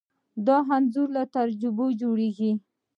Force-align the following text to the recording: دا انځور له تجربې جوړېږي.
دا 0.47 0.57
انځور 0.75 1.07
له 1.17 1.23
تجربې 1.35 1.87
جوړېږي. 2.01 2.51